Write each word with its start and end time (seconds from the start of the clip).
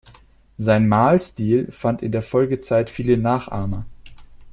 Sein 0.57 0.87
Malstil 0.87 1.71
fand 1.71 2.01
in 2.01 2.11
der 2.11 2.23
Folgezeit 2.23 2.89
viele 2.89 3.17
Nachahmer. 3.17 3.85